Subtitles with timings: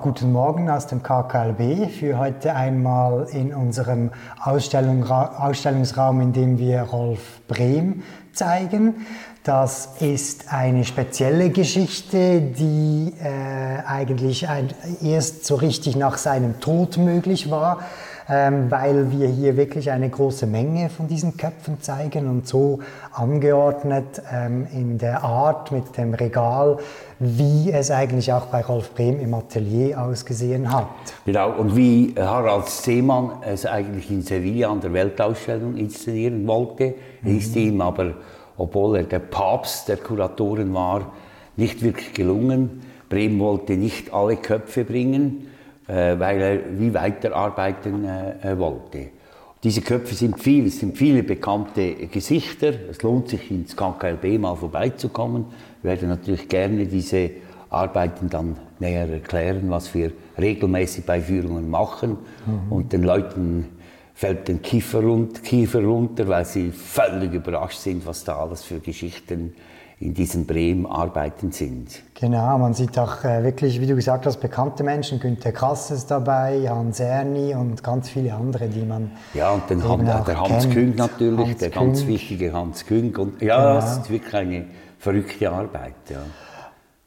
[0.00, 6.82] Guten Morgen aus dem KKLB für heute einmal in unserem Ausstellung, Ausstellungsraum, in dem wir
[6.82, 9.06] Rolf Brehm zeigen.
[9.42, 14.68] Das ist eine spezielle Geschichte, die äh, eigentlich ein,
[15.02, 17.80] erst so richtig nach seinem Tod möglich war
[18.28, 22.80] weil wir hier wirklich eine große Menge von diesen Köpfen zeigen und so
[23.12, 26.76] angeordnet ähm, in der Art mit dem Regal,
[27.18, 30.88] wie es eigentlich auch bei Rolf Brehm im Atelier ausgesehen hat.
[31.24, 37.38] Genau, und wie Harald Seemann es eigentlich in Sevilla an der Weltausstellung inszenieren wollte, mhm.
[37.38, 38.12] ist ihm aber,
[38.58, 41.12] obwohl er der Papst der Kuratoren war,
[41.56, 42.82] nicht wirklich gelungen.
[43.08, 45.47] Brehm wollte nicht alle Köpfe bringen
[45.92, 49.08] weil er wie weiterarbeiten äh, wollte.
[49.64, 52.72] Diese Köpfe sind viele, es sind viele bekannte Gesichter.
[52.90, 55.46] Es lohnt sich ins KKLB mal vorbeizukommen.
[55.82, 57.30] Wir werden natürlich gerne diese
[57.68, 62.18] Arbeiten dann näher erklären, was wir regelmäßig bei Führungen machen.
[62.46, 62.72] Mhm.
[62.72, 63.66] Und den Leuten
[64.14, 65.02] fällt den Kiefer,
[65.42, 69.54] Kiefer runter, weil sie völlig überrascht sind, was da alles für Geschichten
[70.00, 72.02] in diesen Bremen-Arbeiten sind.
[72.14, 76.10] Genau, man sieht auch äh, wirklich, wie du gesagt hast, bekannte Menschen, Günter Krass ist
[76.10, 80.64] dabei, Hans Erni und ganz viele andere, die man Ja, und den Han, der Hans
[80.64, 80.74] kennt.
[80.74, 81.82] Küng natürlich, Hans der Küng.
[81.86, 83.16] ganz wichtige Hans Küng.
[83.16, 83.74] Und, ja, genau.
[83.74, 84.64] das ist wirklich eine
[84.98, 85.94] verrückte Arbeit.
[86.10, 86.18] Ja.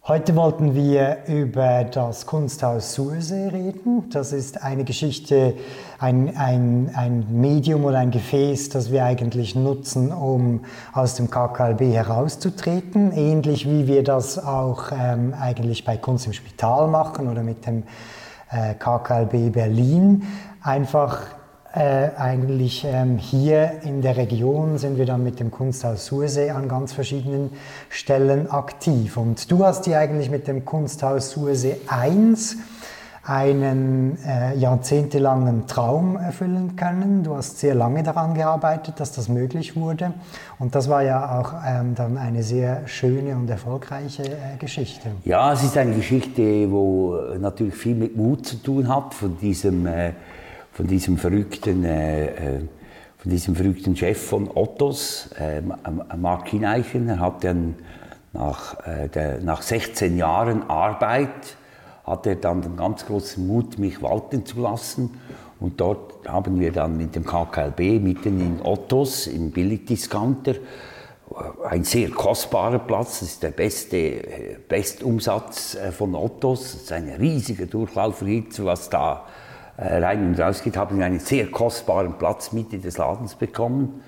[0.07, 4.09] Heute wollten wir über das Kunsthaus Sursee reden.
[4.09, 5.53] Das ist eine Geschichte,
[5.99, 11.81] ein, ein, ein Medium oder ein Gefäß, das wir eigentlich nutzen, um aus dem KKLB
[11.94, 13.11] herauszutreten.
[13.11, 17.83] Ähnlich wie wir das auch ähm, eigentlich bei Kunst im Spital machen oder mit dem
[18.49, 20.23] äh, KKLB Berlin.
[20.63, 21.27] Einfach
[21.73, 26.67] äh, eigentlich ähm, hier in der Region sind wir dann mit dem Kunsthaus Sursee an
[26.67, 27.52] ganz verschiedenen
[27.89, 29.16] Stellen aktiv.
[29.16, 32.58] Und du hast dir eigentlich mit dem Kunsthaus Sursee 1
[33.23, 37.23] einen äh, jahrzehntelangen Traum erfüllen können.
[37.23, 40.13] Du hast sehr lange daran gearbeitet, dass das möglich wurde.
[40.59, 45.12] Und das war ja auch ähm, dann eine sehr schöne und erfolgreiche äh, Geschichte.
[45.23, 49.85] Ja, es ist eine Geschichte, wo natürlich viel mit Mut zu tun hat, von diesem
[49.85, 50.13] äh,
[50.72, 52.59] von diesem verrückten, äh, äh,
[53.18, 55.62] von diesem verrückten Chef von Ottos, äh,
[56.18, 57.09] Mark Kineichen.
[57.09, 57.76] Er hat dann
[58.34, 61.58] nach, äh, der, nach 16 Jahren Arbeit
[62.04, 65.12] hat er dann den ganz großen Mut, mich walten zu lassen.
[65.59, 70.56] Und dort haben wir dann mit dem KKLB mitten in Ottos, im Billigdiscounter,
[71.70, 76.92] ein sehr kostbarer Platz, das ist der beste äh, Bestumsatz äh, von Ottos, das ist
[76.92, 82.52] ein riesiger Durchlauferhitzer, was da äh, rein und raus geht, haben einen sehr kostbaren Platz
[82.52, 84.02] Mitte des Ladens bekommen.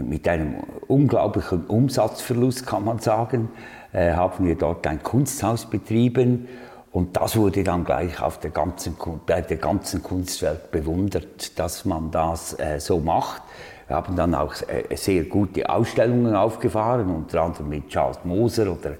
[0.00, 0.56] Mit einem
[0.88, 3.48] unglaublichen Umsatzverlust, kann man sagen,
[3.92, 6.48] äh, haben wir dort ein Kunsthaus betrieben.
[6.92, 8.96] Und das wurde dann gleich auf der ganzen,
[9.26, 13.42] bei der ganzen Kunstwelt bewundert, dass man das äh, so macht.
[13.86, 18.96] Wir haben dann auch äh, sehr gute Ausstellungen aufgefahren, unter anderem mit Charles Moser oder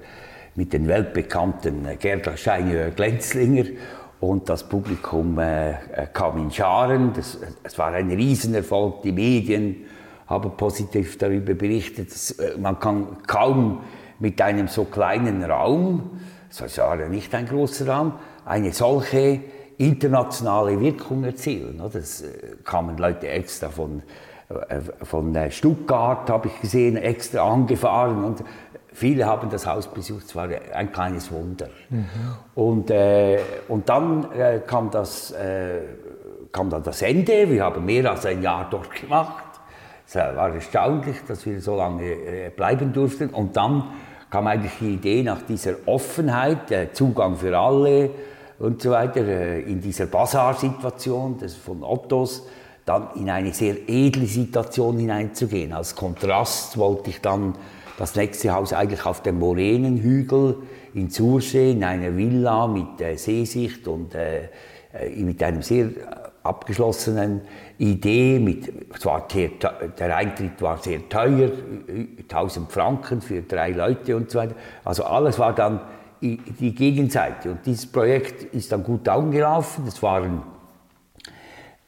[0.55, 3.65] mit den weltbekannten äh, Gerda Scheinjör Glenzlinger
[4.19, 5.75] und das Publikum äh, äh,
[6.11, 7.13] kam in Scharen.
[7.13, 9.03] Das, es war ein Riesenerfolg.
[9.03, 9.85] Die Medien
[10.27, 12.11] haben positiv darüber berichtet.
[12.11, 13.81] Das, äh, man kann kaum
[14.19, 16.19] mit einem so kleinen Raum,
[16.49, 18.13] es war ja nicht ein großer Raum,
[18.45, 19.41] eine solche
[19.77, 21.81] internationale Wirkung erzielen.
[21.93, 24.01] Es äh, kamen Leute extra von,
[24.49, 28.23] äh, von Stuttgart, habe ich gesehen, extra angefahren.
[28.23, 28.43] Und
[28.97, 31.67] Viele haben das Haus besucht, es war ein kleines Wunder.
[31.91, 32.07] Mhm.
[32.55, 33.37] Und, äh,
[33.67, 35.81] und dann äh, kam, das, äh,
[36.51, 37.47] kam dann das Ende.
[37.47, 39.43] Wir haben mehr als ein Jahr dort gemacht.
[40.07, 43.29] Es war erstaunlich, dass wir so lange äh, bleiben durften.
[43.29, 43.83] Und dann
[44.31, 48.09] kam eigentlich die Idee nach dieser Offenheit, der Zugang für alle
[48.57, 52.47] und so weiter, äh, in dieser Bazar-Situation von Ottos,
[52.83, 55.71] dann in eine sehr edle Situation hineinzugehen.
[55.71, 57.53] Als Kontrast wollte ich dann
[57.97, 60.57] das nächste Haus eigentlich auf dem Moränenhügel
[60.93, 64.49] in Zursee, in einer Villa mit äh, Seesicht und äh,
[64.93, 65.89] äh mit einem sehr
[66.43, 67.41] abgeschlossenen
[67.77, 68.39] Idee.
[68.39, 71.51] Mit, zwar der Eintritt war sehr teuer,
[72.29, 74.55] 1000 Franken für drei Leute und so weiter.
[74.85, 75.81] Also alles war dann
[76.21, 77.51] die Gegenseite.
[77.51, 79.85] Und dieses Projekt ist dann gut angelaufen.
[79.87, 80.41] Es waren,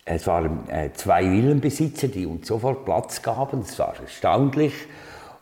[0.06, 3.62] es waren äh, zwei Villenbesitzer, die uns sofort Platz gaben.
[3.62, 4.74] Es war erstaunlich.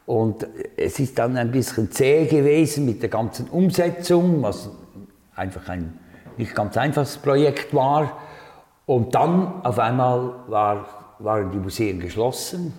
[0.07, 4.69] Und es ist dann ein bisschen zäh gewesen mit der ganzen Umsetzung, was
[5.35, 5.99] einfach ein
[6.37, 8.17] nicht ganz einfaches Projekt war.
[8.85, 10.87] Und dann auf einmal war,
[11.19, 12.73] waren die Museen geschlossen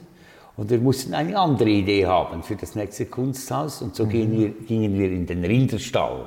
[0.56, 4.08] und wir mussten eine andere Idee haben für das nächste Kunsthaus und so mhm.
[4.08, 6.24] gingen, wir, gingen wir in den Rinderstall.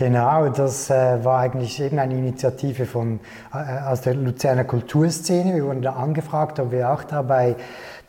[0.00, 3.20] Genau, das äh, war eigentlich eben eine Initiative von,
[3.52, 5.54] äh, aus der Luzerner Kulturszene.
[5.54, 7.54] Wir wurden da angefragt, ob wir auch da bei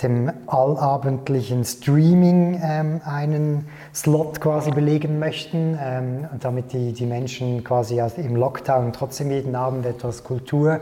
[0.02, 8.02] dem allabendlichen Streaming ähm, einen Slot quasi belegen möchten, ähm, damit die, die Menschen quasi
[8.16, 10.80] im Lockdown trotzdem jeden Abend etwas Kultur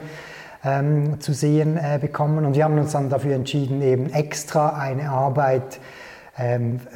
[0.63, 2.45] ähm, zu sehen äh, bekommen.
[2.45, 5.79] Und wir haben uns dann dafür entschieden, eben extra eine Arbeit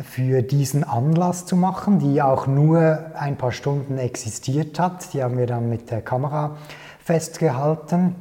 [0.03, 5.13] für diesen Anlass zu machen, die auch nur ein paar Stunden existiert hat.
[5.13, 6.55] Die haben wir dann mit der Kamera
[7.03, 8.15] festgehalten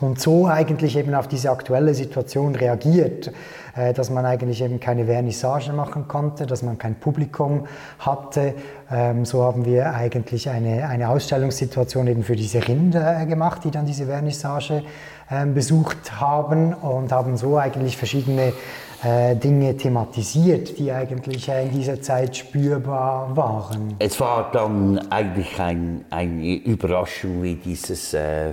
[0.00, 3.32] und so eigentlich eben auf diese aktuelle Situation reagiert,
[3.74, 7.66] äh, dass man eigentlich eben keine Vernissage machen konnte, dass man kein Publikum
[7.98, 8.54] hatte.
[8.90, 13.84] Ähm, so haben wir eigentlich eine, eine Ausstellungssituation eben für diese Rinder gemacht, die dann
[13.84, 14.84] diese Vernissage
[15.30, 18.52] ähm, besucht haben und haben so eigentlich verschiedene äh,
[19.02, 23.94] Dinge thematisiert, die eigentlich äh, in dieser Zeit spürbar waren.
[23.98, 28.52] Es war dann eigentlich ein, eine Überraschung, wie dieses, äh,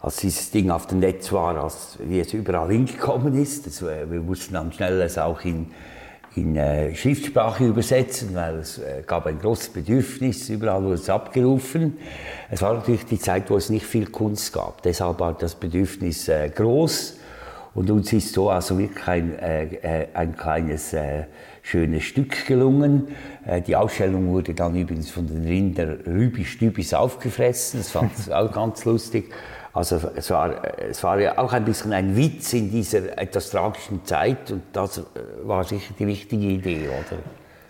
[0.00, 3.66] als dieses Ding auf dem Netz war, als, wie es überall hingekommen ist.
[3.66, 5.68] Das, äh, wir mussten dann schnell es auch in,
[6.34, 11.98] in äh, Schriftsprache übersetzen, weil es äh, gab ein großes Bedürfnis, überall wurde es abgerufen.
[12.50, 16.28] Es war natürlich die Zeit, wo es nicht viel Kunst gab, deshalb war das Bedürfnis
[16.28, 17.18] äh, groß.
[17.74, 21.24] Und uns ist so also wirklich ein, äh, äh, ein kleines äh,
[21.62, 23.08] schönes Stück gelungen.
[23.46, 27.80] Äh, die Ausstellung wurde dann übrigens von den Rinder Rübi-Stübis aufgefressen.
[27.80, 29.32] Das fand ich auch ganz lustig.
[29.72, 30.54] Also es war,
[30.88, 34.98] es war ja auch ein bisschen ein Witz in dieser etwas tragischen Zeit und das
[34.98, 35.02] äh,
[35.42, 37.18] war sicher die richtige Idee, oder?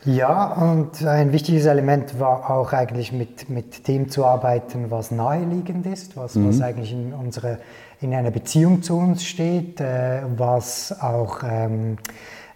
[0.05, 5.87] Ja, und ein wichtiges Element war auch eigentlich mit, mit dem zu arbeiten, was naheliegend
[5.87, 6.51] ist, was, mhm.
[6.51, 7.57] was eigentlich in unserer
[8.05, 11.97] in einer Beziehung zu uns steht, äh, was auch ähm,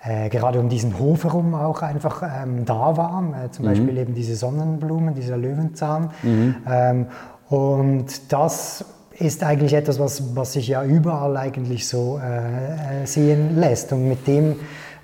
[0.05, 3.25] äh, gerade um diesen Hof herum auch einfach ähm, da war.
[3.45, 3.69] Äh, zum mhm.
[3.71, 6.11] Beispiel eben diese Sonnenblumen, dieser Löwenzahn.
[6.23, 6.57] Mhm.
[6.71, 7.07] Ähm,
[7.49, 8.85] und das
[9.19, 13.93] ist eigentlich etwas, was, was sich ja überall eigentlich so äh, äh, sehen lässt.
[13.93, 14.57] Und mit dem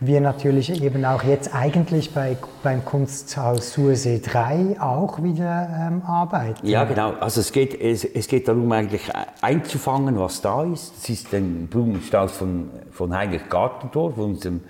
[0.06, 6.66] wir natürlich eben auch jetzt eigentlich bei, beim Kunsthaus Sursee 3 auch wieder ähm, arbeiten.
[6.66, 7.12] Ja, genau.
[7.20, 9.10] Also es geht, es, es, geht darum, eigentlich
[9.40, 10.94] einzufangen, was da ist.
[10.98, 14.60] Es ist ein Blumenstrauß von, von Heinrich Gartentor, von unserem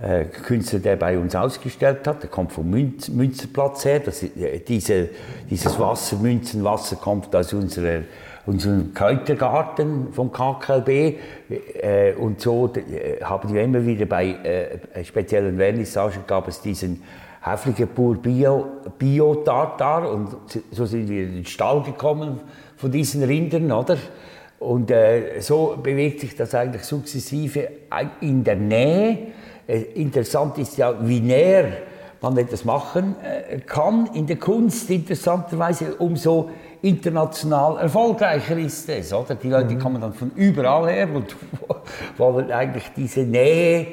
[0.00, 2.22] äh, Künstler, der bei uns ausgestellt hat.
[2.22, 4.00] Der kommt vom Münz, Münzerplatz her.
[4.00, 5.08] Das, äh, diese,
[5.50, 8.02] dieses Wasser, Münzenwasser, kommt aus unserer
[8.48, 15.58] unseren Kräutergarten vom KKLB äh, und so äh, haben wir immer wieder bei äh, speziellen
[15.58, 17.02] Vernissagen gab es diesen
[17.42, 18.66] Häfligenpur Bio,
[18.98, 20.34] Bio Tartar und
[20.70, 22.40] so sind wir in den Stall gekommen
[22.76, 23.98] von diesen Rindern, oder?
[24.58, 27.68] Und äh, so bewegt sich das eigentlich sukzessive
[28.22, 29.18] in der Nähe.
[29.66, 31.66] Äh, interessant ist ja, wie näher
[32.20, 36.50] man etwas machen äh, kann in der Kunst, interessanterweise umso
[36.82, 39.12] international erfolgreicher ist es.
[39.12, 39.34] Oder?
[39.34, 39.78] Die Leute mhm.
[39.78, 41.36] kommen dann von überall her und
[42.16, 43.86] wollen eigentlich diese Nähe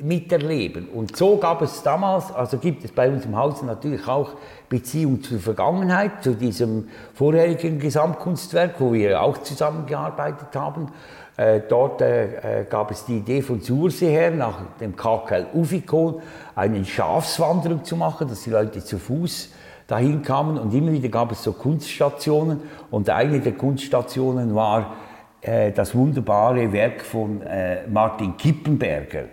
[0.00, 0.88] miterleben.
[0.88, 4.30] Und so gab es damals, also gibt es bei uns im Haus natürlich auch
[4.68, 10.88] Beziehung zur Vergangenheit, zu diesem vorherigen Gesamtkunstwerk, wo wir auch zusammengearbeitet haben.
[11.36, 16.22] Äh, dort äh, äh gab es die Idee von Sursee her, nach dem KKL Ufikon,
[16.54, 19.50] eine Schafswanderung zu machen, dass die Leute zu Fuß
[19.86, 24.94] dahin kamen und immer wieder gab es so Kunststationen und eine der Kunststationen war
[25.42, 29.24] äh, das wunderbare Werk von äh, Martin Kippenberger.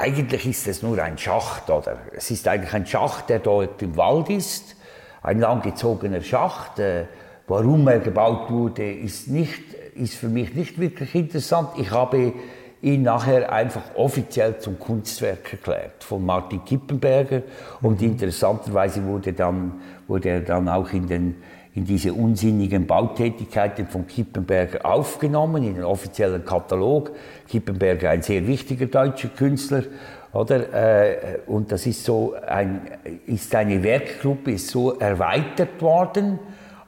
[0.00, 1.98] Eigentlich ist es nur ein Schacht, oder?
[2.16, 4.76] Es ist eigentlich ein Schacht, der dort im Wald ist,
[5.22, 6.78] ein langgezogener Schacht.
[6.78, 7.06] Äh,
[7.48, 9.60] warum er gebaut wurde, ist, nicht,
[9.96, 11.70] ist für mich nicht wirklich interessant.
[11.78, 12.32] Ich habe
[12.80, 17.42] ihn nachher einfach offiziell zum Kunstwerk erklärt von Martin Kippenberger
[17.82, 18.10] und mhm.
[18.10, 21.42] interessanterweise wurde, dann, wurde er dann auch in, den,
[21.78, 27.12] in diese unsinnigen Bautätigkeiten von Kippenberger aufgenommen, in den offiziellen Katalog.
[27.48, 29.84] Kippenberger ein sehr wichtiger deutscher Künstler,
[30.32, 30.74] oder?
[30.74, 32.80] Äh, und das ist so ein,
[33.26, 36.40] ist eine Werkgruppe, ist so erweitert worden,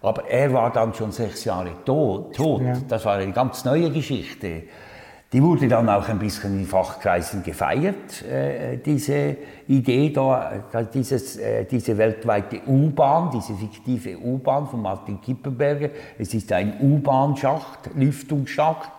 [0.03, 2.35] aber er war dann schon sechs Jahre tot.
[2.35, 2.63] tot.
[2.63, 2.77] Ja.
[2.89, 4.65] Das war eine ganz neue Geschichte.
[5.33, 9.37] Die wurde dann auch ein bisschen in Fachkreisen gefeiert, äh, diese
[9.69, 10.61] Idee da,
[10.93, 15.91] dieses, äh, diese weltweite U-Bahn, diese fiktive U-Bahn von Martin Kippenberger.
[16.19, 18.91] Es ist ein U-Bahn-Schacht, Lüftungsschacht,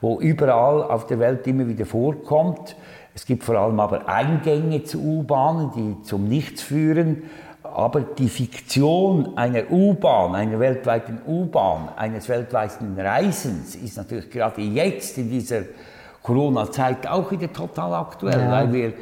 [0.00, 2.76] wo überall auf der Welt immer wieder vorkommt.
[3.12, 7.24] Es gibt vor allem aber Eingänge zu U-Bahnen, die zum Nichts führen.
[7.74, 15.16] Aber die Fiktion einer U-Bahn, einer weltweiten U-Bahn, eines weltweiten Reisens ist natürlich gerade jetzt
[15.18, 15.62] in dieser
[16.22, 18.50] Corona-Zeit auch wieder total aktuell, ja.
[18.50, 18.92] weil wir,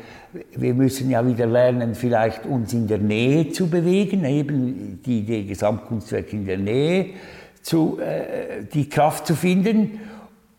[0.56, 5.42] wir müssen ja wieder lernen, vielleicht uns in der Nähe zu bewegen, eben die Idee
[5.44, 7.06] Gesamtkunstwerk in der Nähe,
[7.62, 10.00] zu, äh, die Kraft zu finden,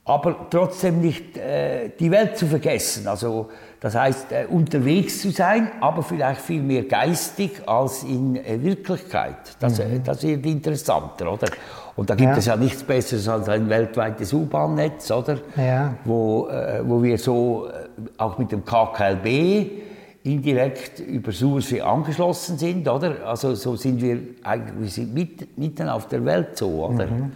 [0.03, 3.07] aber trotzdem nicht äh, die Welt zu vergessen.
[3.07, 8.61] Also das heißt, äh, unterwegs zu sein, aber vielleicht viel mehr geistig als in äh,
[8.61, 9.55] Wirklichkeit.
[9.59, 10.03] Das, äh, mhm.
[10.03, 11.47] das wird interessanter, oder?
[11.95, 12.37] Und da gibt ja.
[12.37, 15.37] es ja nichts Besseres als ein weltweites U-Bahn-Netz, oder?
[15.55, 15.93] Ja.
[16.03, 19.71] Wo, äh, wo wir so äh, auch mit dem KKLB
[20.23, 23.25] indirekt über Sursee angeschlossen sind, oder?
[23.25, 27.07] Also so sind wir eigentlich, wir sind mit, mitten auf der Welt so, oder?
[27.07, 27.31] Mhm.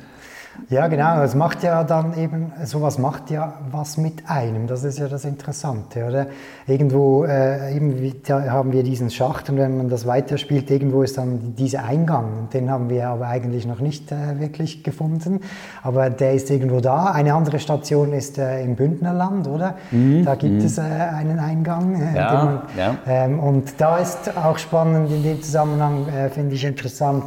[0.70, 1.22] Ja, genau.
[1.22, 4.68] Es macht ja dann eben, sowas macht ja was mit einem.
[4.68, 6.28] Das ist ja das Interessante, oder?
[6.68, 11.56] Irgendwo äh, eben, haben wir diesen Schacht und wenn man das weiterspielt, irgendwo ist dann
[11.56, 12.50] dieser Eingang.
[12.54, 15.42] Den haben wir aber eigentlich noch nicht äh, wirklich gefunden.
[15.84, 17.06] Aber der ist irgendwo da.
[17.12, 19.76] Eine andere Station ist äh, im Bündnerland, oder?
[19.92, 20.26] Mhm.
[20.26, 20.66] Da gibt mhm.
[20.66, 22.02] es äh, einen Eingang.
[22.02, 22.96] Äh, ja, man, ja.
[23.08, 27.24] Ähm, und da ist auch spannend in dem Zusammenhang, äh, finde ich interessant,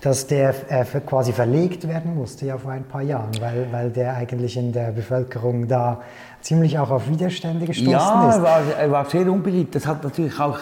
[0.00, 0.54] dass der
[1.06, 4.92] quasi verlegt werden musste ja vor ein paar Jahren, weil, weil der eigentlich in der
[4.92, 6.02] Bevölkerung da
[6.42, 8.36] ziemlich auch auf Widerstände gestoßen ja, ist.
[8.36, 9.74] Ja, er war, er war sehr unbeliebt.
[9.74, 10.58] Das hat natürlich auch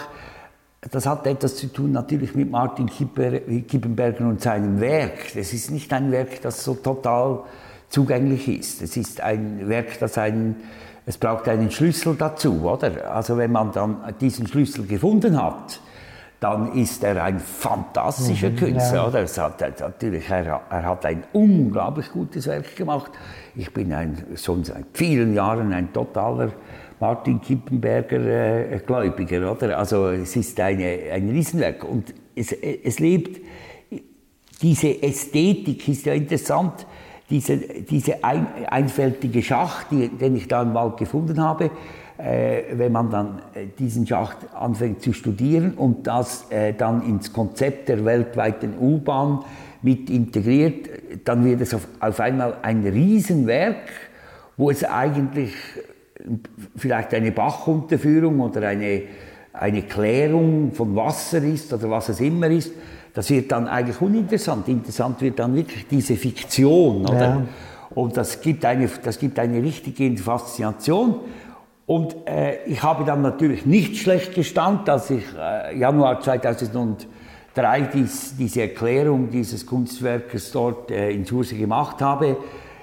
[0.89, 5.35] das hat etwas zu tun natürlich mit Martin Kippenberger und seinem Werk.
[5.35, 7.41] Das ist nicht ein Werk, das so total
[7.89, 8.83] zugänglich ist.
[8.83, 10.55] Es ist ein Werk, das einen,
[11.07, 13.13] es braucht einen Schlüssel dazu, oder?
[13.13, 15.81] Also wenn man dann diesen Schlüssel gefunden hat,
[16.41, 18.97] dann ist er ein fantastischer mhm, Künstler.
[18.97, 19.09] Ja.
[19.09, 19.21] Oder?
[19.21, 23.13] Es hat, natürlich, er, er, hat ein unglaublich gutes Werk gemacht.
[23.55, 26.53] Ich bin ein, schon seit vielen Jahren ein totaler
[27.01, 29.51] Martin Kippenberger äh, Gläubiger.
[29.51, 29.79] Oder?
[29.79, 33.41] Also es ist eine, ein Riesenwerk und es, es lebt,
[34.63, 36.87] diese Ästhetik ist ja interessant,
[37.29, 41.71] diese, diese ein, einfältige Schacht, die, den ich da im Wald gefunden habe,
[42.19, 47.89] wenn man dann äh, diesen Schacht anfängt zu studieren und das äh, dann ins Konzept
[47.89, 49.45] der weltweiten U-Bahn
[49.83, 50.89] mit integriert,
[51.25, 53.77] dann wird es auf, auf einmal ein Riesenwerk,
[54.57, 55.53] wo es eigentlich
[56.77, 59.03] vielleicht eine Bachunterführung oder eine,
[59.53, 62.73] eine Klärung von Wasser ist oder was es immer ist,
[63.15, 64.69] das wird dann eigentlich uninteressant.
[64.69, 67.07] Interessant wird dann wirklich diese Fiktion.
[67.07, 67.19] Oder?
[67.19, 67.43] Ja.
[67.95, 71.21] Und das gibt, eine, das gibt eine richtige Faszination.
[71.87, 77.07] Und äh, ich habe dann natürlich nicht schlecht gestaunt, dass ich äh, Januar 2003
[77.95, 82.39] dies, diese Erklärung dieses Kunstwerkes dort äh, in Sursee gemacht habe,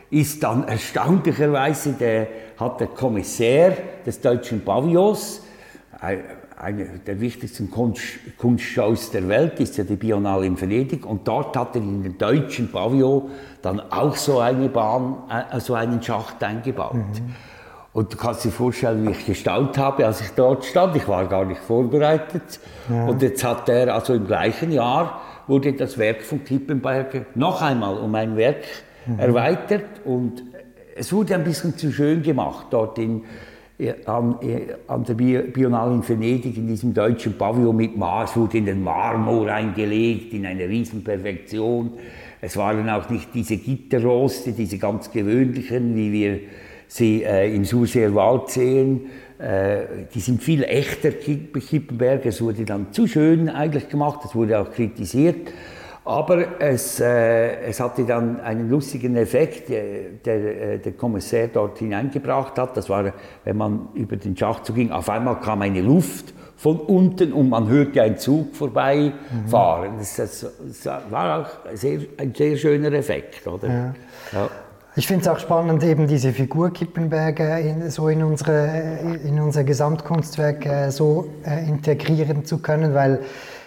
[0.09, 5.41] ist dann erstaunlicherweise der, hat der Kommissär des deutschen Pavillons,
[5.99, 8.01] eine der wichtigsten Kunst,
[8.37, 12.17] Kunstshows der Welt ist ja die Biennale in Venedig und dort hat er in den
[12.17, 13.31] deutschen Pavillon
[13.61, 16.93] dann auch so eine Bahn, äh, so einen Schacht eingebaut.
[16.93, 17.35] Mhm.
[17.93, 20.95] Und du kannst dir vorstellen, wie ich gestaunt habe, als ich dort stand.
[20.95, 22.59] Ich war gar nicht vorbereitet.
[22.89, 23.05] Ja.
[23.05, 27.97] Und jetzt hat er, also im gleichen Jahr, wurde das Werk von Kippenberger noch einmal
[27.97, 28.63] um ein Werk
[29.05, 29.19] mhm.
[29.19, 29.85] erweitert.
[30.05, 30.43] Und
[30.95, 33.23] es wurde ein bisschen zu schön gemacht dort in,
[34.05, 34.39] an,
[34.87, 38.83] an der Biennale in Venedig, in diesem deutschen Pavillon mit Mars, Es wurde in den
[38.83, 41.91] Marmor eingelegt, in einer Riesenperfektion.
[42.41, 46.39] Es waren auch nicht diese Gitterroste, diese ganz gewöhnlichen, wie wir
[46.93, 49.09] sie äh, im Surseer Wald sehen.
[49.39, 52.25] Äh, die sind viel echter, Kippenberg.
[52.25, 55.51] Es wurde dann zu schön eigentlich gemacht, es wurde auch kritisiert.
[56.05, 61.79] Aber es, äh, es hatte dann einen lustigen Effekt, äh, der äh, der Kommissär dort
[61.79, 62.77] hineingebracht hat.
[62.77, 67.33] Das war, wenn man über den Schacht ging, auf einmal kam eine Luft von unten
[67.33, 69.95] und man hörte einen Zug vorbeifahren.
[69.95, 69.99] Mhm.
[69.99, 70.45] Das, das,
[70.83, 73.67] das, war auch sehr, ein sehr schöner Effekt, oder?
[73.67, 73.93] Ja.
[74.33, 74.49] Ja.
[74.95, 79.63] Ich finde es auch spannend, eben diese Figur Kippenberger in, so in, unsere, in unser
[79.63, 83.21] Gesamtkunstwerk äh, so äh, integrieren zu können, weil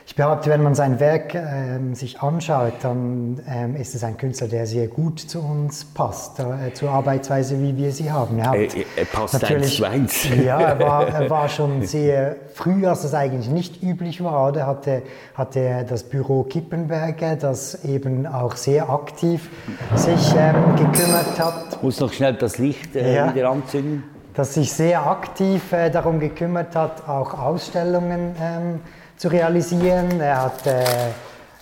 [0.06, 4.46] ich behaupte, wenn man sein Werk ähm, sich anschaut, dann ähm, ist es ein Künstler,
[4.46, 8.38] der sehr gut zu uns passt, äh, zur Arbeitsweise, wie wir sie haben.
[8.38, 13.02] Er, hat er passt natürlich, eins Ja, er war, er war schon sehr früh, als
[13.02, 14.68] es eigentlich nicht üblich war, oder?
[14.68, 15.02] Hatte,
[15.34, 19.50] hatte das Büro Kippenberger, das eben auch sehr aktiv
[19.96, 21.64] sich ähm, gekümmert hat.
[21.72, 23.34] Ich muss noch schnell das Licht äh, ja.
[23.34, 24.04] wieder anzünden.
[24.34, 28.80] Das sich sehr aktiv äh, darum gekümmert hat, auch Ausstellungen ähm,
[29.16, 30.20] zu realisieren.
[30.20, 30.84] Er hat äh,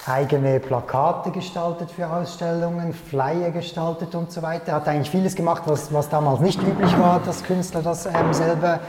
[0.06, 4.68] eigene Plakate gestaltet für Ausstellungen, Flyer gestaltet und so weiter.
[4.68, 8.32] Er hat eigentlich vieles gemacht, was, was damals nicht üblich war, dass Künstler das ähm,
[8.32, 8.80] selber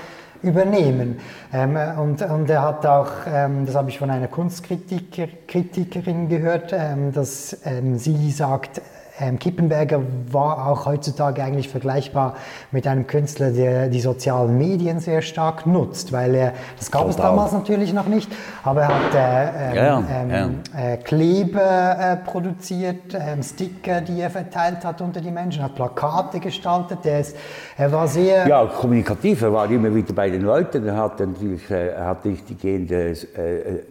[0.42, 1.20] übernehmen.
[1.54, 7.14] Ähm, und, und er hat auch, ähm, das habe ich von einer Kunstkritikerin gehört, ähm,
[7.14, 8.82] dass ähm, sie sagt,
[9.20, 12.36] ähm, Kippenberger war auch heutzutage eigentlich vergleichbar
[12.72, 17.12] mit einem Künstler, der die sozialen Medien sehr stark nutzt, weil er, das gab Total.
[17.12, 18.30] es damals natürlich noch nicht,
[18.64, 20.30] aber er hat äh, ähm, ja, ähm,
[20.74, 20.94] ja.
[20.94, 26.40] Äh, Kleber äh, produziert, ähm, Sticker, die er verteilt hat unter die Menschen, hat Plakate
[26.40, 27.38] gestaltet, er, ist,
[27.78, 28.48] er war sehr...
[28.48, 32.26] Ja, kommunikativ, er war immer wieder bei den Leuten, er hat natürlich, äh, er hat
[32.26, 33.16] richtiggehend äh,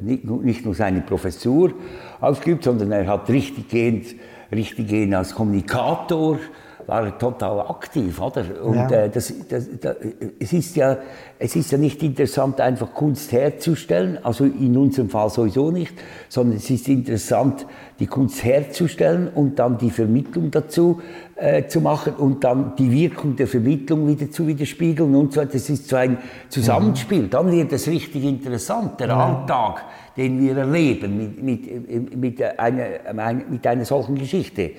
[0.01, 1.73] nicht, nicht nur seine Professur
[2.21, 4.07] ausgeübt, sondern er hat richtiggehend
[4.53, 6.39] richtig gehen als Kommunikator,
[6.87, 8.45] war er total aktiv, oder?
[8.63, 8.91] Und ja.
[8.91, 9.97] äh, das, das, das,
[10.39, 10.99] es, ist ja,
[11.39, 15.95] es ist ja nicht interessant, einfach Kunst herzustellen, also in unserem Fall sowieso nicht,
[16.29, 17.67] sondern es ist interessant,
[18.01, 21.01] die Kunst herzustellen und dann die Vermittlung dazu
[21.37, 25.53] äh, zu machen und dann die Wirkung der Vermittlung wieder zu widerspiegeln und so weiter.
[25.53, 27.23] Das ist so ein Zusammenspiel.
[27.23, 27.31] Mhm.
[27.31, 29.17] Dann wird es richtig interessant, der ja.
[29.17, 29.85] Alltag
[30.17, 34.73] den wir erleben mit, mit, mit, einer, mit einer solchen Geschichte,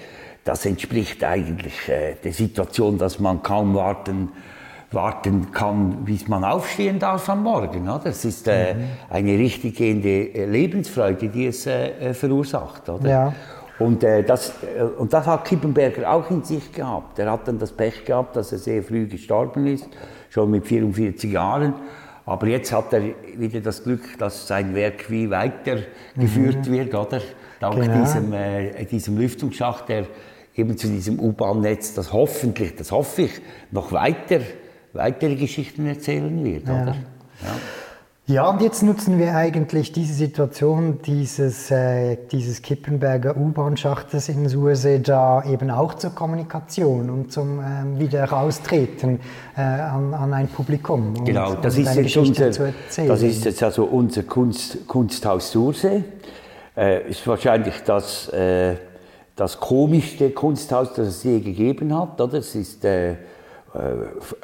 [0.46, 4.32] das entspricht eigentlich äh, der Situation, dass man kaum warten,
[4.92, 7.90] warten kann, bis man aufstehen darf am Morgen.
[7.90, 8.02] Oder?
[8.06, 8.84] Das ist äh, mhm.
[9.10, 12.88] eine richtig gehende äh, Lebensfreude, die es äh, äh, verursacht.
[12.88, 13.10] Oder?
[13.10, 13.34] Ja.
[13.80, 17.18] Und, äh, das, äh, und das hat Kippenberger auch in sich gehabt.
[17.18, 19.90] Er hat dann das Pech gehabt, dass er sehr früh gestorben ist,
[20.30, 21.74] schon mit 44 Jahren.
[22.28, 23.02] Aber jetzt hat er
[23.36, 26.72] wieder das Glück, dass sein Werk wie weitergeführt mhm.
[26.72, 27.20] wird, oder?
[27.60, 28.00] Dank genau.
[28.00, 30.06] diesem, äh, diesem Lüftungsschacht, der
[30.56, 33.32] eben zu diesem U-Bahn-Netz, das hoffentlich, das hoffe ich,
[33.72, 34.40] noch weiter,
[34.94, 36.82] weitere Geschichten erzählen wird, ja.
[36.82, 36.96] oder?
[37.44, 37.56] Ja.
[38.28, 44.98] Ja, und jetzt nutzen wir eigentlich diese Situation dieses, äh, dieses Kippenberger U-Bahn-Schachtes in Sursee
[44.98, 49.20] da eben auch zur Kommunikation und zum ähm, Wiederaustreten
[49.56, 51.10] äh, an, an ein Publikum.
[51.10, 56.04] Und, genau, das, ist jetzt unser, das ist jetzt also unser Kunst, Kunsthaus Sursee.
[56.76, 58.74] Äh, ist wahrscheinlich das, äh,
[59.36, 62.20] das komischste Kunsthaus, das es je gegeben hat.
[62.22, 62.40] Oder?
[62.40, 63.16] Es ist äh, äh,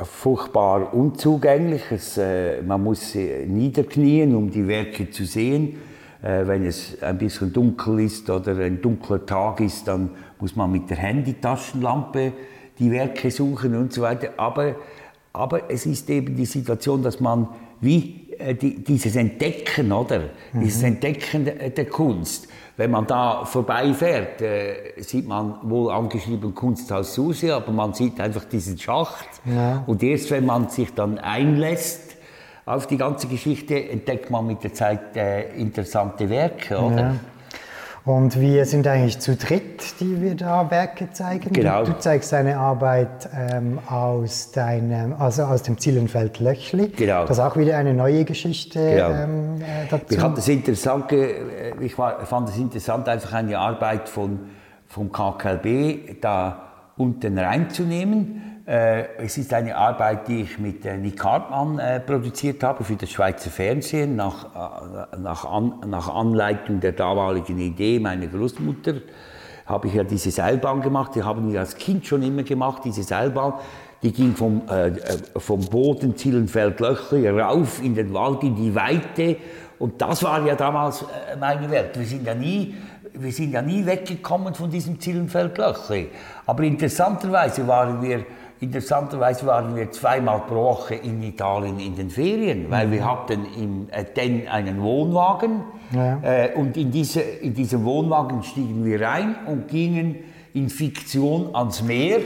[0.03, 1.83] furchtbar unzugänglich.
[1.91, 5.77] Es, äh, man muss niederknien, um die Werke zu sehen.
[6.21, 10.71] Äh, wenn es ein bisschen dunkel ist oder ein dunkler Tag ist, dann muss man
[10.71, 12.33] mit der Handytaschenlampe
[12.77, 14.31] die Werke suchen und so weiter.
[14.35, 14.75] Aber,
[15.31, 17.47] aber es ist eben die Situation, dass man
[17.79, 20.29] wie äh, die, dieses Entdecken, oder?
[20.51, 20.61] Mhm.
[20.61, 27.13] Dieses Entdecken der, der Kunst wenn man da vorbeifährt, äh, sieht man wohl angeschrieben Kunsthaus
[27.13, 29.27] Susi, aber man sieht einfach diesen Schacht.
[29.45, 29.83] Ja.
[29.85, 32.15] Und erst wenn man sich dann einlässt
[32.65, 36.97] auf die ganze Geschichte, entdeckt man mit der Zeit äh, interessante Werke, oder?
[36.97, 37.15] Ja.
[38.03, 41.53] Und wir sind eigentlich zu dritt, die wir da Werke zeigen.
[41.53, 41.83] Genau.
[41.83, 46.87] Du, du zeigst deine Arbeit ähm, aus, deinem, also aus dem Zielenfeld Löchli.
[46.87, 47.25] Genau.
[47.25, 49.09] Das ist auch wieder eine neue Geschichte genau.
[49.11, 50.05] ähm, äh, dazu.
[50.09, 54.39] Ich, fand es interessant, äh, ich fand es interessant, einfach eine Arbeit von,
[54.87, 61.77] vom KKLB da unten reinzunehmen es ist eine Arbeit, die ich mit äh, Nick Hartmann
[61.77, 64.47] äh, produziert habe für das Schweizer Fernsehen, nach,
[65.17, 68.93] nach, An, nach Anleitung der damaligen Idee meiner Großmutter
[69.65, 73.03] habe ich ja diese Seilbahn gemacht, die haben wir als Kind schon immer gemacht, diese
[73.03, 73.55] Seilbahn.
[74.03, 74.91] Die ging vom, äh,
[75.37, 79.35] vom Boden Zielenfeld-Löchli rauf in den Wald, in die Weite.
[79.79, 81.05] Und das war ja damals
[81.39, 81.99] meine Welt.
[81.99, 82.75] Wir sind ja nie,
[83.13, 86.09] wir sind ja nie weggekommen von diesem Zielenfeld-Löchli.
[86.45, 88.25] Aber interessanterweise waren wir
[88.61, 92.91] Interessanterweise waren wir zweimal pro Woche in Italien in den Ferien, weil mhm.
[92.91, 96.19] wir hatten in äh, einen Wohnwagen ja.
[96.21, 100.15] äh, und in, diese, in diesen Wohnwagen stiegen wir rein und gingen
[100.53, 102.19] in Fiktion ans Meer.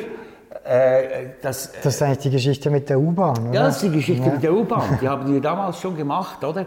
[0.66, 4.26] Äh, das, das, ist eigentlich die Geschichte mit der U-Bahn, Ja, das ist die Geschichte
[4.26, 4.34] ja.
[4.34, 4.98] mit der U-Bahn.
[5.02, 6.66] Die haben wir damals schon gemacht, oder?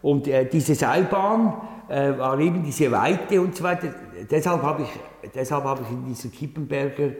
[0.00, 3.88] Und äh, diese Seilbahn äh, war eben diese Weite und so weiter.
[4.30, 7.10] Deshalb habe ich, deshalb hab ich in dieser Kippenberger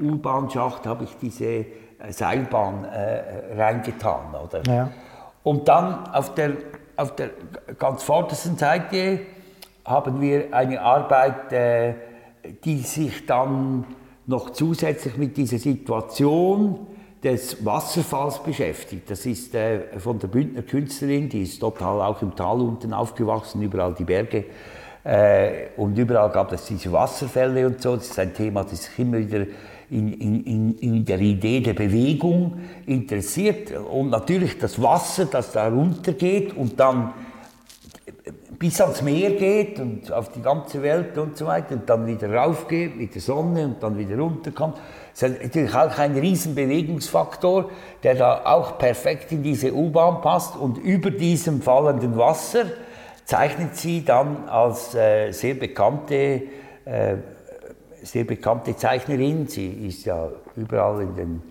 [0.00, 1.64] U-Bahn-Schacht habe ich diese äh,
[2.10, 4.34] Seilbahn äh, reingetan.
[4.34, 4.62] Oder?
[4.66, 4.90] Ja.
[5.42, 6.52] Und dann auf der,
[6.96, 7.30] auf der
[7.78, 9.20] ganz vordersten Seite
[9.84, 11.94] haben wir eine Arbeit, äh,
[12.64, 13.84] die sich dann
[14.26, 16.86] noch zusätzlich mit dieser Situation
[17.22, 19.10] des Wasserfalls beschäftigt.
[19.10, 23.62] Das ist äh, von der Bündner Künstlerin, die ist total auch im Tal unten aufgewachsen,
[23.62, 24.44] überall die Berge.
[25.06, 27.94] Äh, und überall gab es diese Wasserfälle und so.
[27.94, 29.46] Das ist ein Thema, das sich immer wieder
[29.88, 33.70] in, in, in der Idee der Bewegung interessiert.
[33.70, 37.14] Und natürlich das Wasser, das da runtergeht und dann
[38.58, 42.32] bis ans Meer geht und auf die ganze Welt und so weiter und dann wieder
[42.32, 44.76] raufgeht mit der Sonne und dann wieder runterkommt.
[45.12, 47.70] Das ist natürlich auch ein riesen Bewegungsfaktor,
[48.02, 52.64] der da auch perfekt in diese U-Bahn passt und über diesem fallenden Wasser
[53.26, 56.42] zeichnet sie dann als äh, sehr bekannte
[56.86, 57.16] äh,
[58.06, 59.46] sehr bekannte Zeichnerin.
[59.46, 61.42] Sie ist ja überall in den,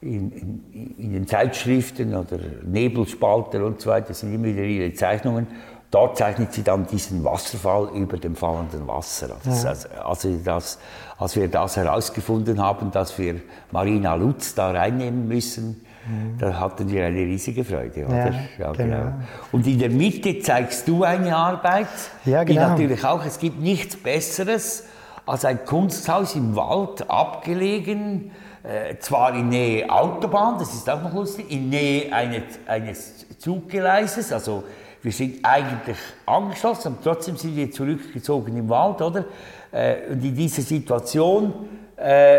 [0.00, 0.32] in,
[0.72, 5.46] in, in den Zeitschriften oder Nebelspalter und so weiter, sind immer wieder ihre Zeichnungen.
[5.90, 9.36] Dort zeichnet sie dann diesen Wasserfall über dem fallenden Wasser.
[9.44, 10.04] Also, ja.
[10.04, 10.78] also das,
[11.18, 13.36] als wir das herausgefunden haben, dass wir
[13.70, 16.38] Marina Lutz da reinnehmen müssen, mhm.
[16.38, 18.06] da hatten wir eine riesige Freude.
[18.06, 18.16] Oder?
[18.16, 18.96] Ja, ja genau.
[18.96, 19.12] genau.
[19.52, 21.88] Und in der Mitte zeigst du eine Arbeit,
[22.24, 22.60] ja, genau.
[22.60, 24.84] die natürlich auch, es gibt nichts Besseres
[25.26, 31.14] als ein Kunsthaus im Wald abgelegen, äh, zwar in Nähe Autobahn, das ist auch noch
[31.14, 34.64] lustig, in Nähe eines, eines Zuggeleises, also
[35.02, 39.24] wir sind eigentlich angeschlossen, aber trotzdem sind wir zurückgezogen im Wald, oder?
[39.72, 41.52] Äh, und in dieser Situation,
[41.96, 42.38] äh,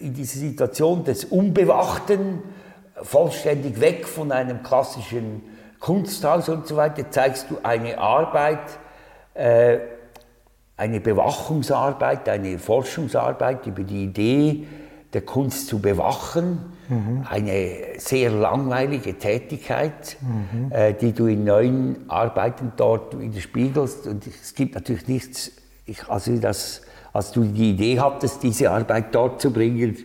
[0.00, 2.42] in dieser Situation des Unbewachten,
[3.02, 5.42] vollständig weg von einem klassischen
[5.80, 8.78] Kunsthaus und so weiter, zeigst du eine Arbeit,
[9.34, 9.78] äh,
[10.76, 14.66] eine Bewachungsarbeit, eine Forschungsarbeit über die Idee
[15.12, 17.24] der Kunst zu bewachen, Mhm.
[17.28, 20.70] Eine sehr langweilige Tätigkeit, mhm.
[20.70, 24.06] äh, die du in neuen Arbeiten dort widerspiegelst.
[24.06, 25.52] Und es gibt natürlich nichts,
[25.86, 29.96] ich, also das, als du die Idee hattest, diese Arbeit dort zu bringen,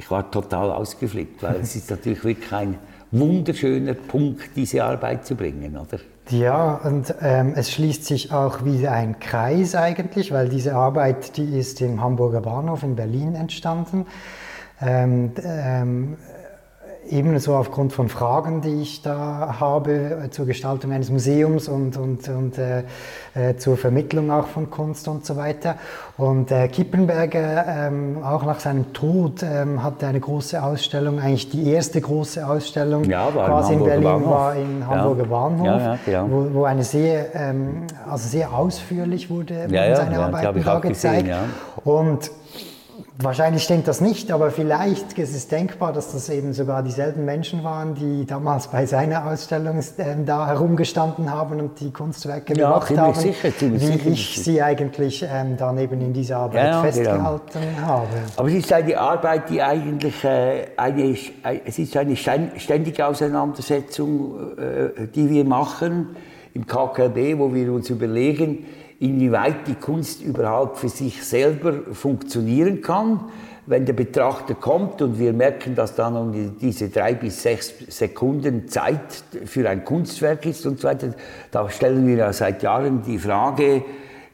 [0.00, 2.78] ich war total ausgeflippt, weil es ist natürlich wirklich ein
[3.10, 6.00] wunderschöner Punkt, diese Arbeit zu bringen, oder?
[6.30, 11.58] Ja, und ähm, es schließt sich auch wieder ein Kreis eigentlich, weil diese Arbeit, die
[11.58, 14.06] ist im Hamburger Bahnhof in Berlin entstanden.
[14.80, 16.16] Ähm, ähm,
[17.10, 19.92] ebenso aufgrund von Fragen, die ich da habe
[20.24, 22.84] äh, zur Gestaltung eines Museums und, und, und äh,
[23.34, 25.76] äh, zur Vermittlung auch von Kunst und so weiter.
[26.16, 31.70] Und äh, Kippenberger, ähm, auch nach seinem Tod, ähm, hatte eine große Ausstellung, eigentlich die
[31.70, 34.30] erste große Ausstellung ja, quasi in, in Berlin Bahnhof.
[34.30, 35.28] war in Hamburger ja.
[35.28, 36.26] Bahnhof, ja, genau.
[36.30, 41.26] wo, wo, eine sehr, ähm, also sehr ausführlich wurde seine Arbeiten da gezeigt.
[41.26, 41.36] Gesehen,
[41.84, 42.30] und
[43.22, 47.62] Wahrscheinlich stimmt das nicht, aber vielleicht ist es denkbar, dass das eben sogar dieselben Menschen
[47.62, 52.96] waren, die damals bei seiner Ausstellung äh, da herumgestanden haben und die Kunstwerke ja, bewacht
[52.96, 54.10] haben, sicher, wie sicher.
[54.10, 57.86] ich sie eigentlich ähm, dann eben in dieser Arbeit ja, festgehalten genau.
[57.86, 58.08] habe.
[58.36, 61.16] Aber es ist eine Arbeit, die eigentlich äh, eine,
[61.66, 66.16] es ist eine ständige Auseinandersetzung, äh, die wir machen
[66.54, 68.64] im KKB, wo wir uns überlegen,
[69.00, 73.24] inwieweit die Kunst überhaupt für sich selber funktionieren kann.
[73.66, 78.68] Wenn der Betrachter kommt und wir merken, dass dann um diese drei bis sechs Sekunden
[78.68, 81.14] Zeit für ein Kunstwerk ist und so weiter,
[81.50, 83.84] da stellen wir ja seit Jahren die Frage,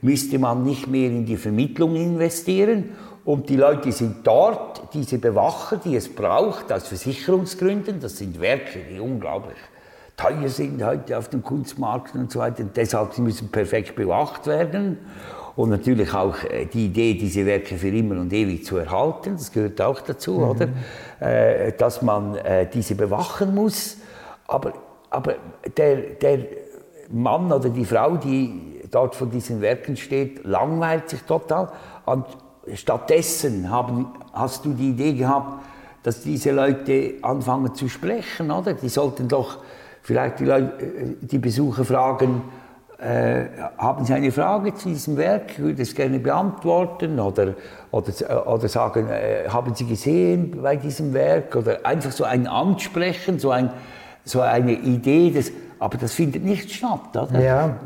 [0.03, 2.91] müsste man nicht mehr in die Vermittlung investieren?
[3.25, 8.81] Und die Leute sind dort, diese Bewacher, die es braucht, aus Versicherungsgründen, das sind Werke,
[8.91, 9.59] die unglaublich
[10.17, 12.65] teuer sind heute auf dem Kunstmarkt und so weiter.
[12.65, 14.99] Deshalb sie müssen perfekt bewacht werden.
[15.57, 19.51] Und natürlich auch äh, die Idee, diese Werke für immer und ewig zu erhalten, das
[19.53, 20.43] gehört auch dazu, mhm.
[20.43, 20.69] oder?
[21.21, 23.97] Äh, dass man äh, diese bewachen muss.
[24.47, 24.75] Aber,
[25.09, 25.37] aber
[25.77, 26.41] der, der
[27.09, 31.73] Mann oder die Frau, die dort vor diesen Werken steht, langweilt sich total.
[32.05, 32.27] Und
[32.75, 35.65] stattdessen haben, hast du die Idee gehabt,
[36.03, 38.75] dass diese Leute anfangen zu sprechen, oder?
[38.75, 39.59] Die sollten doch
[40.07, 42.43] vielleicht die, Leute, äh, die Besucher fragen,
[42.99, 43.45] äh,
[43.77, 45.51] haben Sie eine Frage zu diesem Werk?
[45.51, 47.21] Ich würde es gerne beantworten.
[47.21, 47.55] Oder,
[47.91, 51.55] oder, äh, oder sagen, äh, haben Sie gesehen bei diesem Werk?
[51.57, 53.71] Oder einfach so ein Ansprechen, so, ein,
[54.25, 55.31] so eine Idee.
[55.31, 57.39] Des, aber das findet nicht statt, oder?
[57.39, 57.77] Ja,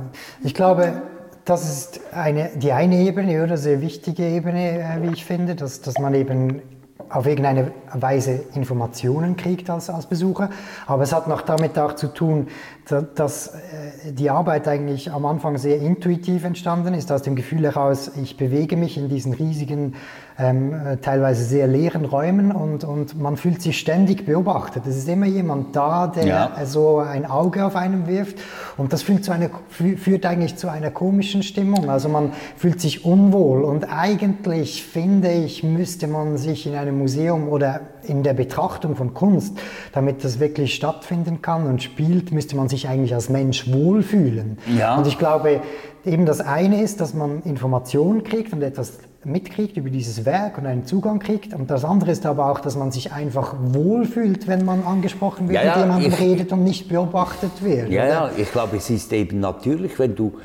[0.45, 1.03] ich glaube,
[1.45, 5.81] das ist eine, die eine Ebene, oder sehr wichtige Ebene, äh, wie ich finde, dass,
[5.81, 6.63] dass man eben
[7.09, 10.51] auf irgendeine Weise Informationen kriegt als, als Besucher.
[10.87, 12.49] Aber es hat noch damit auch zu tun,
[13.15, 18.11] dass äh, die Arbeit eigentlich am Anfang sehr intuitiv entstanden ist, aus dem Gefühl heraus,
[18.21, 19.95] ich bewege mich in diesen riesigen
[20.39, 24.85] ähm, äh, teilweise sehr leeren Räumen und, und man fühlt sich ständig beobachtet.
[24.87, 26.51] Es ist immer jemand da, der ja.
[26.65, 28.39] so ein Auge auf einen wirft
[28.77, 31.91] und das führt, zu einer, führt eigentlich zu einer komischen Stimmung.
[31.91, 37.49] Also man fühlt sich unwohl und eigentlich finde ich, müsste man sich in einem Museum
[37.49, 39.59] oder in der Betrachtung von Kunst,
[39.93, 44.59] damit das wirklich stattfinden kann und spielt, müsste man sich eigentlich als Mensch wohlfühlen.
[44.79, 44.97] Ja.
[44.97, 45.61] Und ich glaube,
[46.05, 50.67] eben das eine ist, dass man Informationen kriegt und etwas mitkriegt über dieses Werk und
[50.67, 51.53] einen Zugang kriegt.
[51.53, 55.63] Und das andere ist aber auch, dass man sich einfach wohlfühlt, wenn man angesprochen wird,
[55.63, 57.91] ja, ja, mit jemandem ich, redet und nicht beobachtet wird.
[57.91, 60.39] Ja, ja, ich glaube, es ist eben natürlich, wenn du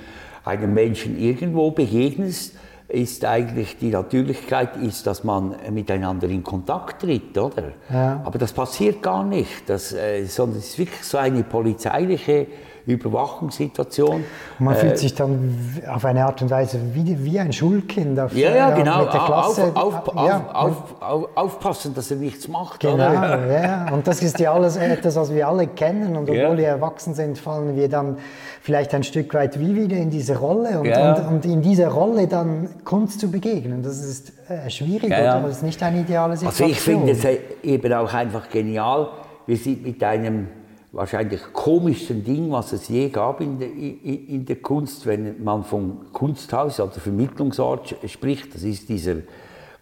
[0.44, 2.56] einem Menschen irgendwo begegnest,
[2.88, 7.74] ist eigentlich die Natürlichkeit ist, dass man miteinander in Kontakt tritt, oder?
[7.92, 8.22] Ja.
[8.24, 12.48] Aber das passiert gar nicht, das, äh, sondern es ist wirklich so eine polizeiliche
[12.86, 14.24] Überwachungssituation.
[14.60, 18.20] Man äh, fühlt sich dann auf eine Art und Weise wie, wie ein Schulkind.
[18.20, 19.04] Auf, ja, ja, genau.
[19.04, 19.72] Mit der Klasse.
[19.74, 20.50] Auf, auf, ja.
[20.54, 22.82] auf, aufpassen, dass er nichts macht.
[22.82, 23.62] Genau, oder?
[23.62, 23.92] ja.
[23.92, 26.16] Und das ist ja alles etwas, was wir alle kennen.
[26.16, 26.58] Und obwohl ja.
[26.58, 28.18] wir erwachsen sind, fallen wir dann
[28.62, 30.80] vielleicht ein Stück weit wie wieder in diese Rolle.
[30.80, 31.16] Und, ja.
[31.16, 33.82] und, und in dieser Rolle dann Kunst zu begegnen.
[33.82, 35.48] Das ist äh, schwierig, ja, oder?
[35.48, 36.70] Das ist nicht eine ideale Situation.
[36.70, 37.26] Also ich finde es
[37.64, 39.10] eben auch einfach genial.
[39.48, 40.48] Wir sind mit einem
[40.96, 46.12] wahrscheinlich komischsten Ding, was es je gab in der, in, der Kunst, wenn man vom
[46.14, 48.56] Kunsthaus oder Vermittlungsort spricht.
[48.56, 49.18] Das ist dieser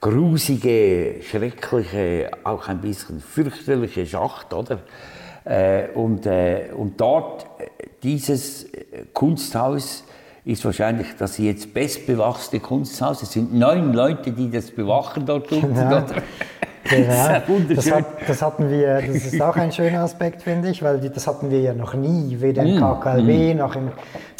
[0.01, 4.79] grusige, schreckliche, auch ein bisschen fürchterliche Schacht, oder?
[5.45, 7.67] Äh, und, äh, und dort, äh,
[8.01, 8.67] dieses
[9.13, 10.03] Kunsthaus
[10.45, 13.21] ist wahrscheinlich das jetzt bestbewachste Kunsthaus.
[13.21, 15.73] Es sind neun Leute, die das bewachen dort unten.
[15.73, 16.03] Genau.
[16.83, 17.41] Genau.
[17.73, 21.27] Das, hat, das, hatten wir, das ist auch ein schöner Aspekt, finde ich, weil das
[21.27, 23.57] hatten wir ja noch nie, weder im KKLW mm.
[23.57, 23.91] noch im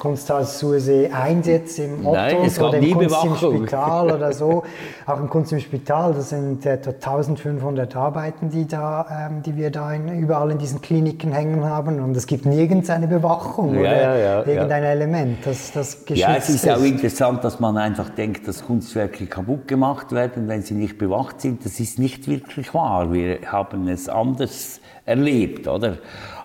[0.04, 4.64] Kunsthaus Sursee Einsatz im Ottos oder im Kunst im Spital oder so.
[5.06, 9.72] Auch im Kunst im Spital, das sind etwa 1500 Arbeiten, die, da, ähm, die wir
[9.72, 13.80] da in, überall in diesen Kliniken hängen haben und es gibt nirgends eine Bewachung ja,
[13.80, 17.62] oder ja, ja, irgendein Element, das, das geschützt Ja, es ist, ist auch interessant, dass
[17.62, 21.64] man einfach denkt, dass Kunstwerke kaputt gemacht werden, wenn sie nicht bewacht sind.
[21.66, 23.12] Das ist nicht wirklich wahr.
[23.12, 25.98] Wir haben es anders erlebt, oder?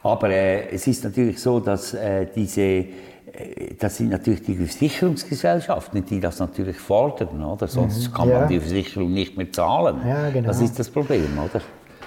[0.03, 6.05] Aber äh, es ist natürlich so, dass äh, diese äh, das sind natürlich die Versicherungsgesellschaften,
[6.05, 7.67] die das natürlich fordern, oder?
[7.69, 9.97] Sonst mhm, kann man die Versicherung nicht mehr zahlen.
[10.07, 10.49] Ja, genau.
[10.49, 11.61] Das ist das Problem, oder?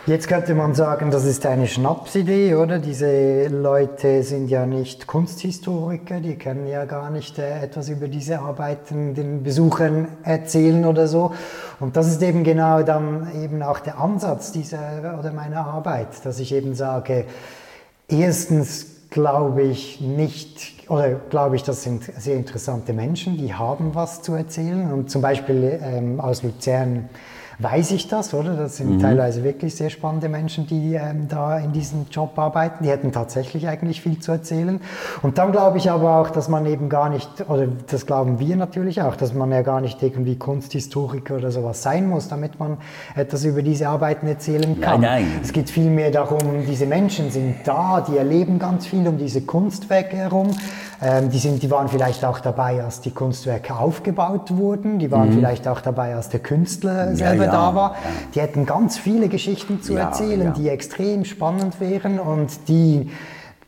[0.08, 2.80] Jetzt könnte man sagen, das ist eine Schnapsidee, oder?
[2.80, 8.40] Diese Leute sind ja nicht Kunsthistoriker, die können ja gar nicht äh, etwas über diese
[8.40, 11.34] Arbeiten den Besuchern erzählen oder so.
[11.82, 16.40] Und das ist eben genau dann eben auch der Ansatz dieser oder meiner Arbeit, dass
[16.40, 17.26] ich eben sage,
[18.08, 24.22] erstens glaube ich nicht, oder glaube ich, das sind sehr interessante Menschen, die haben was
[24.22, 24.94] zu erzählen.
[24.94, 27.10] Und zum Beispiel ähm, aus Luzern
[27.62, 28.56] weiß ich das, oder?
[28.56, 29.00] Das sind mhm.
[29.00, 32.84] teilweise wirklich sehr spannende Menschen, die ähm, da in diesem Job arbeiten.
[32.84, 34.82] Die hätten tatsächlich eigentlich viel zu erzählen.
[35.22, 38.56] Und dann glaube ich aber auch, dass man eben gar nicht, oder das glauben wir
[38.56, 42.78] natürlich auch, dass man ja gar nicht irgendwie Kunsthistoriker oder sowas sein muss, damit man
[43.16, 45.02] etwas über diese Arbeiten erzählen kann.
[45.02, 45.40] Nein, nein.
[45.44, 50.18] Es geht vielmehr darum, diese Menschen sind da, die erleben ganz viel um diese Kunstwerke
[50.18, 50.52] herum.
[51.04, 55.00] Ähm, die, sind, die waren vielleicht auch dabei, als die Kunstwerke aufgebaut wurden.
[55.00, 55.34] Die waren mhm.
[55.34, 57.92] vielleicht auch dabei, als der Künstler selber ja, da war.
[57.92, 57.98] Ja.
[58.36, 63.10] Die hätten ganz viele Geschichten zu erzählen, die extrem spannend wären und die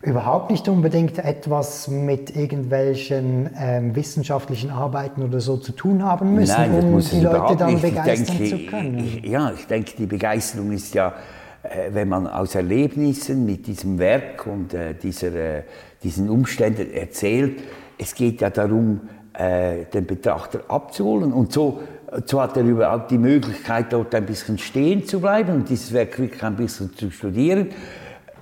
[0.04, 6.56] überhaupt nicht unbedingt etwas mit irgendwelchen ähm, wissenschaftlichen Arbeiten oder so zu tun haben müssen,
[6.56, 7.82] Nein, um die Leute dann nicht.
[7.82, 9.00] begeistern denke, zu können.
[9.00, 11.14] Ich, ja, ich denke, die Begeisterung ist ja,
[11.64, 15.64] äh, wenn man aus Erlebnissen mit diesem Werk und äh, dieser, äh,
[16.04, 17.62] diesen Umständen erzählt,
[17.98, 19.02] es geht ja darum,
[19.34, 21.82] äh, den Betrachter abzuholen und so
[22.26, 26.20] so hat er überhaupt die Möglichkeit, dort ein bisschen stehen zu bleiben und dieses Werk
[26.20, 27.70] wirklich ein bisschen zu studieren.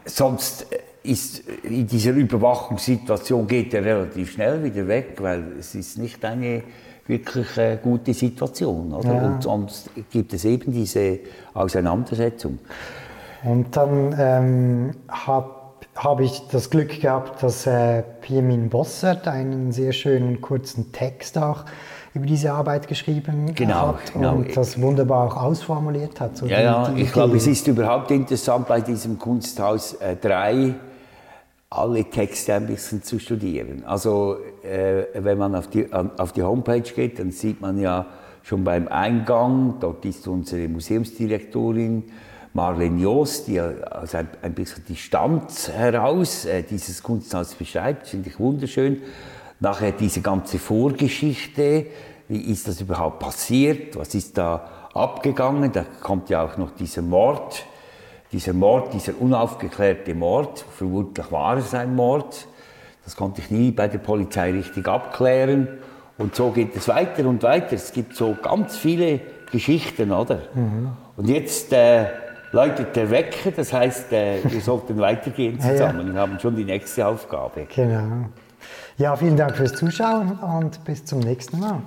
[0.05, 0.67] Sonst
[1.03, 6.63] ist in dieser Überwachungssituation geht er relativ schnell wieder weg, weil es ist nicht eine
[7.07, 8.93] wirklich äh, gute Situation.
[8.93, 9.15] Oder?
[9.15, 9.27] Ja.
[9.27, 11.19] Und sonst gibt es eben diese
[11.53, 12.59] Auseinandersetzung.
[13.43, 14.91] Und dann ähm,
[16.01, 21.37] habe hab ich das Glück gehabt, dass äh, Pirmin Bossert einen sehr schönen kurzen Text
[21.37, 21.63] auch
[22.13, 24.33] über diese Arbeit geschrieben genau, hat genau.
[24.33, 26.37] und das wunderbar auch ausformuliert hat.
[26.37, 30.53] So ja, die, ja, die ich glaube, es ist überhaupt interessant bei diesem Kunsthaus 3
[30.53, 30.73] äh,
[31.69, 33.83] alle Texte ein bisschen zu studieren.
[33.85, 38.07] Also äh, wenn man auf die, auf die Homepage geht, dann sieht man ja
[38.41, 42.03] schon beim Eingang, dort ist unsere Museumsdirektorin
[42.53, 48.29] Marlene Jost, die also ein, ein bisschen die Stand heraus äh, dieses Kunsthaus beschreibt, finde
[48.29, 49.01] ich wunderschön.
[49.59, 51.85] Nachher diese ganze Vorgeschichte,
[52.27, 57.01] wie ist das überhaupt passiert, was ist da abgegangen, da kommt ja auch noch dieser
[57.01, 57.63] Mord,
[58.31, 62.47] dieser Mord, dieser unaufgeklärte Mord, vermutlich war es ein Mord,
[63.05, 65.67] das konnte ich nie bei der Polizei richtig abklären.
[66.17, 67.73] Und so geht es weiter und weiter.
[67.73, 70.41] Es gibt so ganz viele Geschichten, oder?
[70.53, 70.91] Mhm.
[71.17, 72.05] Und jetzt äh,
[72.51, 76.09] läutet der Wecker, das heißt, äh, wir sollten weitergehen zusammen ja, ja.
[76.09, 77.67] und haben schon die nächste Aufgabe.
[77.73, 78.29] Genau.
[78.97, 81.81] Ja, vielen Dank fürs Zuschauen und bis zum nächsten Mal.